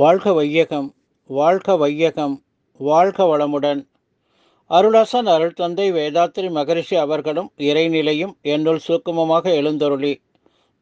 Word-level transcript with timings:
வாழ்க 0.00 0.32
வையகம் 0.32 0.94
வாழ்க 1.30 1.76
வையகம் 1.76 2.34
வாழ்க 2.80 3.24
வளமுடன். 3.24 3.80
அருளாசன் 4.70 5.28
அருள் 5.34 5.52
தந்தை 5.52 5.92
வேதாத்திரி 5.92 6.50
மகரிஷி 6.50 6.96
அவர்களும் 6.96 7.52
இறைநிலையும் 7.58 8.32
என்னுள் 8.42 8.80
சூக்குமமாக 8.88 9.44
எழுந்தருளி. 9.54 10.12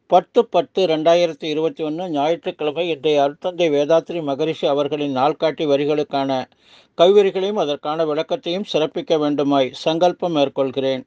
பத்து 0.06 0.46
பத்து 0.46 0.86
ரெண்டாயிரத்தி 0.86 1.44
இருபத்தி 1.44 1.84
ஒன்று 1.84 2.10
ஞாயிற்றுக்கிழமை 2.10 2.88
இன்றைய 2.88 3.22
அருட்தந்தை 3.22 3.68
வேதாத்திரி 3.76 4.22
மகரிஷி 4.22 4.66
அவர்களின் 4.66 5.16
நாள்காட்டி 5.16 5.66
வரிகளுக்கான 5.72 6.44
கவிவரிகளையும் 6.98 7.62
அதற்கான 7.64 8.04
விளக்கத்தையும் 8.04 8.70
சிறப்பிக்க 8.72 9.18
வேண்டுமாய் 9.18 9.70
சங்கல்பம் 9.72 10.36
மேற்கொள்கிறேன். 10.36 11.04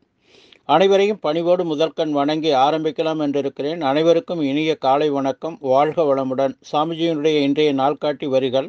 அனைவரையும் 0.70 1.20
பணிவோடு 1.22 1.64
முதற்கண் 1.66 2.12
வணங்கி 2.12 2.52
ஆரம்பிக்கலாம் 2.56 3.22
என்றிருக்கிறேன். 3.26 3.80
அனைவருக்கும் 3.82 4.42
இனிய 4.42 4.72
காலை 4.76 5.08
வணக்கம். 5.10 5.56
வாழ்க 5.62 6.04
வளமுடன். 6.04 6.54
சாமிஜியினுடைய 6.72 7.38
இன்றைய 7.48 7.72
நாள்காட்டி 7.74 8.28
வரிகள் 8.28 8.68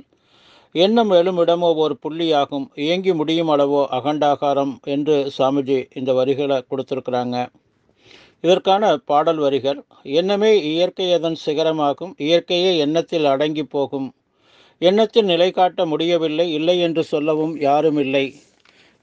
எண்ணம் 0.75 1.11
எழும் 1.11 1.39
இடமோ 1.39 1.69
ஒரு 1.75 1.95
புள்ளியாகும் 2.05 2.67
இயங்கி 2.75 3.13
முடியும் 3.15 3.51
அளவோ 3.55 3.83
அகண்டாகாரம் 3.99 4.73
என்று 4.95 5.17
சாமிஜி 5.39 5.79
இந்த 5.95 6.13
வரிகளை 6.13 6.59
கொடுத்துருக்குறாங்க. 6.71 7.37
இதற்கான 8.45 8.93
பாடல் 9.11 9.43
வரிகள் 9.47 9.81
எண்ணமே 10.21 10.53
இயற்கை 10.73 11.09
அதன் 11.13 11.39
சிகரமாகும் 11.47 12.15
இயற்கையே 12.29 12.73
எண்ணத்தில் 12.79 13.29
அடங்கி 13.35 13.67
போகும். 13.77 14.09
எண்ணத்தில் 14.83 15.31
நிலை 15.33 15.51
காட்ட 15.51 15.87
முடியவில்லை 15.87 16.49
இல்லை 16.53 16.79
என்று 16.81 17.05
சொல்லவும் 17.05 17.55
யாரும் 17.69 18.01
இல்லை. 18.07 18.25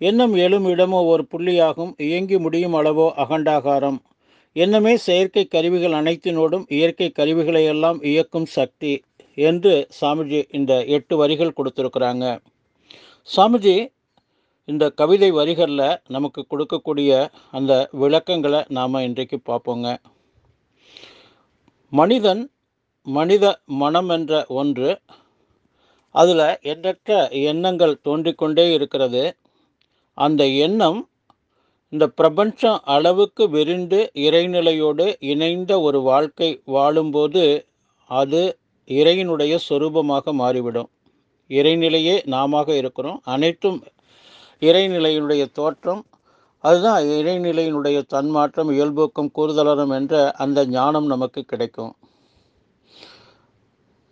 எண்ணம் 0.01 0.33
எழும் 0.43 0.67
இடமோ 0.71 0.99
ஒரு 1.11 1.23
புள்ளியாகும் 1.31 1.91
இயங்கி 2.05 2.37
முடியும் 2.43 2.75
அளவோ 2.79 3.07
அகண்டாகாரம். 3.23 3.97
எண்ணமே 4.55 4.93
செயற்கை 5.05 5.43
கருவிகள் 5.45 5.95
அனைத்தினோடும் 5.99 6.63
இயற்கை 6.77 7.07
கருவிகளை 7.09 7.63
எல்லாம் 7.65 7.99
இயக்கும் 8.11 8.45
சக்தி 8.57 8.93
என்று 9.49 9.73
சாமிஜி 9.99 10.39
இந்த 10.59 10.73
எட்டு 10.97 11.15
வரிகள் 11.17 11.57
கொடுத்துருக்குறாங்க. 11.57 12.25
சாமிஜி 13.29 13.75
இந்த 14.65 14.85
கவிதை 15.01 15.29
வரிகளில் 15.31 15.99
நமக்கு 16.15 16.41
கொடுக்கக்கூடிய 16.51 17.11
அந்த 17.57 17.73
விளக்கங்களை 18.01 18.61
நாம் 18.77 19.03
இன்றைக்கு 19.07 19.39
பார்ப்போங்க. 19.49 19.87
மனிதன் 21.93 22.41
மனித 23.07 23.45
மனம் 23.81 24.09
என்ற 24.09 24.33
ஒன்று 24.61 24.89
அதில் 26.15 26.47
எண்ணற்ற 26.71 27.17
எண்ணங்கள் 27.51 28.01
தோன்றிக்கொண்டே 28.07 28.65
இருக்கிறது. 28.77 29.23
அந்த 30.19 30.43
எண்ணம் 30.65 30.99
இந்த 31.93 32.05
பிரபஞ்சம் 32.07 32.79
அளவுக்கு 32.95 33.43
விரிந்து 33.49 33.99
இறைநிலையோடு 34.25 35.05
இணைந்த 35.31 35.71
ஒரு 35.81 35.99
வாழ்க்கை 36.01 36.49
வாழும்போது 36.65 37.43
அது 38.11 38.41
இறையினுடைய 38.87 39.53
சொரூபமாக 39.69 40.33
மாறிவிடும். 40.33 40.89
இறைநிலையே 41.49 42.15
நாம 42.25 42.63
இருக்கிறோம். 42.81 43.19
அனைத்தும் 43.25 43.79
இறைநிலையினுடைய 44.59 45.43
தோற்றம். 45.51 46.01
அதுதான் 46.63 47.03
இறைநிலையினுடைய 47.03 47.97
தன்மாற்றம் 48.07 48.69
இயல்பூக்கம் 48.69 49.33
கூறுதலனம் 49.37 49.93
என்ற 49.93 50.31
அந்த 50.31 50.65
ஞானம் 50.65 51.05
நமக்கு 51.05 51.43
கிடைக்கும். 51.43 51.93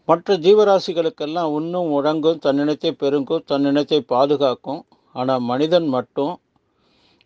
மற்ற 0.05 0.37
ஜீவராசிகளுக்கெல்லாம் 0.37 1.53
உண்ணும் 1.57 1.89
உறங்கும் 1.91 2.39
தன்னினத்தை 2.39 2.91
பெருங்கும் 2.91 3.43
தன்னினத்தை 3.45 3.99
பாதுகாக்கும். 4.13 4.81
ஆனால் 5.19 5.43
மனிதன் 5.51 5.87
மட்டும் 5.87 6.33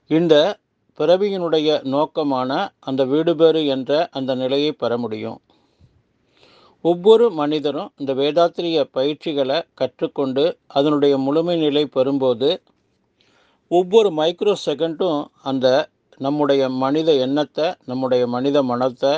இந்த 0.09 0.35
பிறவியினுடைய 0.99 1.69
நோக்கமான 1.93 2.51
அந்த 2.89 3.01
வீடுபேறு 3.11 3.61
என்ற 3.75 3.91
அந்த 4.11 4.31
நிலையை 4.35 4.71
பெற 4.73 4.91
முடியும். 4.97 5.39
ஒவ்வொரு 6.85 7.25
மனிதரும் 7.39 7.89
இந்த 7.97 8.11
வேதாத்திரிய 8.19 8.77
பயிற்சிகளை 8.97 9.57
கற்றுக்கொண்டு 9.79 10.43
அதனுடைய 10.75 11.15
முழுமை 11.25 11.55
நிலை 11.57 11.83
பெறும்போது 11.95 12.49
ஒவ்வொரு 13.71 14.09
மைக்ரோ 14.19 14.53
செகண்டும் 14.65 15.19
அந்த 15.49 15.67
நம்முடைய 16.19 16.63
மனித 16.83 17.09
எண்ணத்தை 17.25 17.67
நம்முடைய 17.85 18.23
மனித 18.27 18.57
மனத்தை 18.71 19.13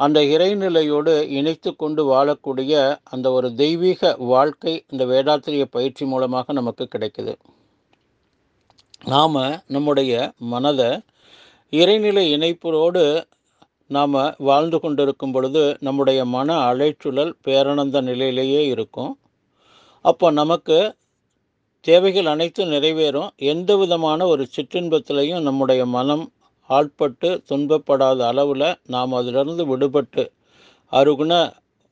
அந்த 0.00 0.18
இறைநிலையோடு 0.34 1.14
இணைத்து 1.38 1.70
கொண்டு 1.76 2.02
வாழக்கூடிய 2.12 2.74
அந்த 3.14 3.26
ஒரு 3.36 3.48
தெய்வீக 3.54 4.12
வாழ்க்கை 4.32 4.74
இந்த 4.92 5.04
வேதாத்திரிய 5.12 5.64
பயிற்சி 5.76 6.04
மூலமாக 6.04 6.52
நமக்கு 6.52 6.84
கிடைக்குது. 6.94 7.34
நாம் 9.04 9.36
நம்முடைய 9.66 10.32
மனதை 10.38 10.88
இறைநிலை 11.72 12.24
இணைப்போடு 12.34 13.02
நாம் 13.86 14.16
வாழ்ந்து 14.38 14.80
கொண்டிருக்கும் 14.80 15.32
பொழுது 15.32 15.76
நம்முடைய 15.80 16.24
மன 16.24 16.56
அலைச்சுழல் 16.72 17.32
பேரணந்த 17.44 18.00
நிலையிலேயே 18.00 18.66
இருக்கும். 18.66 19.12
அப்போ 20.04 20.30
நமக்கு 20.30 20.96
தேவைகள் 21.80 22.26
அனைத்தும் 22.26 22.70
நிறைவேறும். 22.70 23.30
எந்த 23.36 23.76
விதமான 23.76 24.26
ஒரு 24.26 24.46
சிற்றின்பத்திலையும் 24.56 25.40
நம்முடைய 25.40 25.86
மனம் 25.86 26.32
ஆட்பட்டு 26.70 27.42
துன்பப்படாத 27.48 28.20
அளவில் 28.26 28.68
நாம் 28.86 29.12
அதிலிருந்து 29.12 29.64
விடுபட்டு 29.66 30.24
அருகுண 30.92 31.32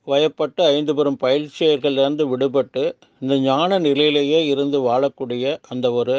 வயப்பட்டு 0.06 0.62
ஐந்து 0.62 0.94
பெறும் 0.94 1.18
பயிற்சியர்களிலிருந்து 1.22 2.24
விடுபட்டு 2.32 2.92
இந்த 3.18 3.38
ஞான 3.38 3.78
நிலையிலேயே 3.78 4.46
இருந்து 4.46 4.78
வாழக்கூடிய 4.80 5.56
அந்த 5.68 5.92
ஒரு 5.92 6.16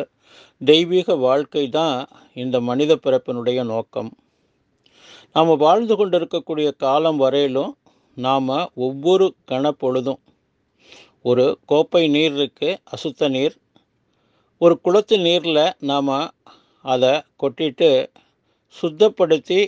தெய்வீக 0.61 1.15
வாழ்க்கை 1.15 1.69
தான் 1.69 2.07
இந்த 2.33 2.61
மனித 2.61 2.95
பிறப்பினுடைய 2.95 3.59
நோக்கம். 3.63 4.11
நாம் 5.35 5.51
வாழ்ந்து 5.57 5.95
கொண்டிருக்கக்கூடிய 5.95 6.71
காலம் 6.71 7.17
வரையிலும் 7.17 7.77
நாம் 8.17 8.49
ஒவ்வொரு 8.73 9.35
கணப்பொழுதும் 9.51 10.21
ஒரு 11.21 11.45
கோப்பை 11.65 12.07
நீர் 12.07 12.33
இருக்குது 12.33 12.79
அசுத்த 12.93 13.29
நீர். 13.29 13.55
ஒரு 14.61 14.75
குளத்து 14.81 15.17
நீரில் 15.19 15.63
நாம் 15.79 16.15
அதை 16.85 17.13
கொட்டிட்டு 17.43 17.89
சுத்தப்படுத்தி 18.75 19.59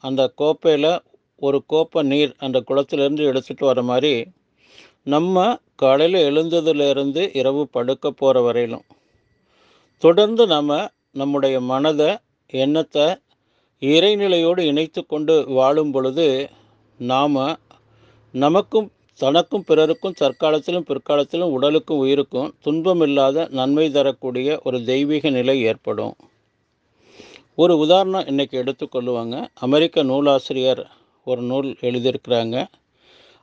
அந்த 0.00 0.22
கோப்பையில் 0.36 0.92
ஒரு 1.36 1.58
கோப்பை 1.66 2.02
நீர் 2.02 2.32
அந்த 2.38 2.58
குளத்திலேருந்து 2.68 3.28
எடுத்துகிட்டு 3.30 3.64
வர 3.64 3.82
மாதிரி 3.82 4.14
நம்ம 5.06 5.44
காலையில் 5.74 6.26
எழுந்ததுலேருந்து 6.28 7.22
இரவு 7.32 7.62
படுக்க 7.66 8.10
போகிற 8.10 8.40
வரையிலும் 8.40 8.84
தொடர்ந்து 10.02 10.46
நம்ம 10.46 10.88
நம்முடைய 11.10 11.60
மனதை 11.60 12.16
எண்ணத்தை 12.46 13.06
இறைநிலையோடு 13.80 14.60
இணைத்து 14.60 15.06
கொண்டு 15.06 15.44
வாழும் 15.48 15.90
பொழுது 15.90 16.26
நாம் 17.00 17.36
நமக்கும் 18.34 18.88
தனக்கும் 19.20 19.64
பிறருக்கும் 19.64 20.16
தற்காலத்திலும் 20.20 20.86
பிற்காலத்திலும் 20.90 21.54
உடலுக்கும் 21.56 21.98
உயிருக்கும் 21.98 22.54
துன்பமில்லாத 22.64 23.46
நன்மை 23.50 23.90
தரக்கூடிய 23.90 24.60
ஒரு 24.64 24.84
தெய்வீக 24.84 25.30
நிலை 25.30 25.62
ஏற்படும். 25.62 26.14
ஒரு 27.54 27.76
உதாரணம் 27.78 28.26
இன்றைக்கி 28.26 28.56
எடுத்துக்கொள்ளுவாங்க 28.62 29.46
அமெரிக்க 29.54 30.02
நூலாசிரியர் 30.02 30.82
ஒரு 31.26 31.42
நூல் 31.42 31.70
எழுதியிருக்கிறாங்க. 31.80 32.66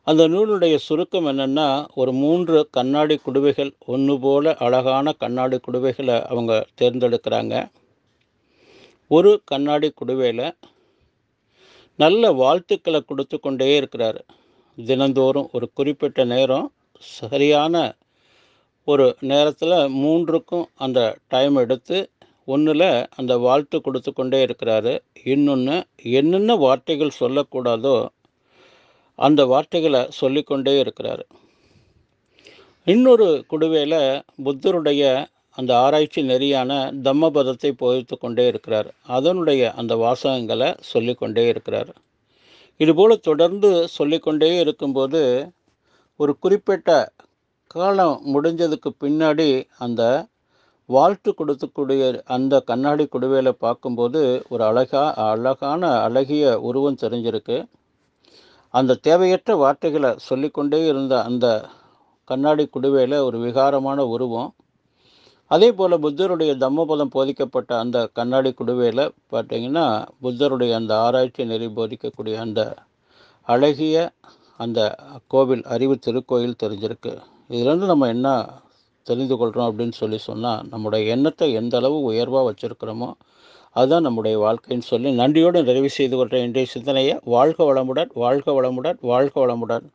அந்த 0.08 0.28
நூலுடைய 0.28 0.76
சுருக்கம் 0.76 1.26
என்னென்னா 1.26 1.86
ஒரு 1.94 2.12
மூன்று 2.12 2.58
கண்ணாடி 2.72 3.16
குடுவைகள் 3.18 3.72
ஒன்று 3.86 4.20
போல 4.20 4.54
அழகான 4.56 5.14
கண்ணாடி 5.14 5.58
குடுவைகளை 5.58 6.16
அவங்க 6.26 6.66
தேர்ந்தெடுக்கிறாங்க. 6.82 7.56
ஒரு 9.08 9.42
கண்ணாடி 9.46 9.94
குடுவையில் 9.94 10.56
நல்ல 11.96 12.32
வாழ்த்துக்களை 12.32 13.02
கொடுத்து 13.02 13.40
கொண்டே 13.40 13.80
இருக்கிறாரு. 13.80 14.22
தினந்தோறும் 14.78 15.50
ஒரு 15.52 15.70
குறிப்பிட்ட 15.74 16.24
நேரம் 16.24 16.68
சரியான 17.20 17.96
ஒரு 18.84 19.08
நேரத்தில் 19.20 19.78
மூன்றுக்கும் 20.04 20.66
அந்த 20.76 21.00
டைம் 21.28 21.56
எடுத்து 21.56 21.98
ஒன்றில் 22.46 22.90
அந்த 23.16 23.34
வாழ்த்து 23.38 23.78
கொடுத்து 23.82 24.14
கொண்டே 24.14 24.46
இருக்கிறாரு. 24.46 24.94
இன்னொன்று 25.24 25.78
என்னென்ன 26.18 26.56
வார்த்தைகள் 26.56 27.20
சொல்லக்கூடாதோ 27.20 27.98
அந்த 29.26 29.46
வார்த்தைகளை 29.46 30.02
சொல்லிக்கொண்டே 30.20 30.80
இருக்கிறார். 30.80 31.24
இன்னொரு 32.88 33.28
குடுவையில் 33.52 34.02
புத்தருடைய 34.44 35.04
அந்த 35.58 35.72
ஆராய்ச்சி 35.78 36.22
நெறியான 36.22 36.72
தம்மபதத்தை 37.06 37.72
போதித்து 37.78 38.18
கொண்டே 38.18 38.48
இருக்கிறார். 38.48 38.90
அதனுடைய 39.08 39.74
அந்த 39.74 39.94
வாசகங்களை 39.96 40.70
சொல்லிக்கொண்டே 40.92 41.48
இருக்கிறார். 41.48 41.92
இதுபோல் 42.78 43.20
தொடர்ந்து 43.20 43.70
சொல்லிக்கொண்டே 43.88 44.50
இருக்கும்போது 44.60 45.22
ஒரு 46.16 46.34
குறிப்பிட்ட 46.40 46.90
காலம் 47.76 48.22
முடிஞ்சதுக்கு 48.34 48.90
பின்னாடி 49.04 49.50
அந்த 49.78 50.28
வாழ்த்து 50.90 51.30
கொடுத்துக்கூடிய 51.32 52.04
அந்த 52.26 52.60
கண்ணாடி 52.60 53.06
குடுவையில் 53.06 53.62
பார்க்கும்போது 53.66 54.22
ஒரு 54.50 54.64
அழகா 54.64 55.04
அழகான 55.30 55.90
அழகிய 56.02 56.46
உருவம் 56.70 57.02
தெரிஞ்சிருக்கு. 57.02 57.58
அந்த 58.78 59.00
தேவையற்ற 59.08 59.52
வார்த்தைகளை 59.64 60.12
சொல்லிக்கொண்டே 60.28 60.80
இருந்த 60.92 61.16
அந்த 61.30 61.48
கண்ணாடி 62.30 62.64
குடுவையில் 62.76 63.18
ஒரு 63.28 63.38
விகாரமான 63.46 64.00
உருவம். 64.16 64.50
அதே 65.52 65.70
போல் 65.80 66.02
புத்தருடைய 66.06 66.52
தம்மபதம் 66.64 67.14
போதிக்கப்பட்ட 67.16 67.72
அந்த 67.84 67.98
கண்ணாடி 68.18 68.50
குடுவையில் 68.54 69.04
பார்த்தீங்கன்னா 69.34 69.86
புத்தருடைய 70.24 70.72
அந்த 70.82 70.94
ஆராய்ச்சி 71.06 71.46
நெறி 71.52 71.68
போதிக்கக்கூடிய 71.78 72.36
அந்த 72.46 72.62
அழகிய 73.48 73.98
அந்த 74.60 74.80
கோவில் 75.34 75.64
அறிவு 75.74 75.96
திருக்கோயில் 76.06 76.60
தெரிஞ்சிருக்கு. 76.64 77.14
இதுலேருந்து 77.54 77.92
நம்ம 77.94 78.08
என்ன 78.16 78.28
தெரிந்து 79.08 79.36
கொள்கிறோம் 79.38 79.70
அப்படின்னு 79.70 79.96
சொல்லி 80.02 80.20
சொன்னால் 80.30 80.64
நம்முடைய 80.72 81.04
எண்ணத்தை 81.16 81.48
எந்த 81.62 81.76
அளவு 81.80 81.98
உயர்வாக 82.12 82.46
வச்சுருக்கிறோமோ 82.50 83.10
அதுதான் 83.78 84.06
நம்முடைய 84.08 84.36
வாழ்க்கைன்னு 84.44 84.90
சொல்லி 84.92 85.10
நன்றியோடு 85.22 85.62
நிறைவு 85.64 85.90
செய்து 85.98 86.16
கொண்ட 86.18 86.36
இன்றைய 86.40 86.68
சிந்தனையை 86.74 87.16
வாழ்க 87.36 87.68
வளமுடன் 87.70 88.12
வாழ்க 88.24 88.56
வளமுடன் 88.58 89.00
வாழ்க 89.12 89.36
வளமுடன். 89.44 89.86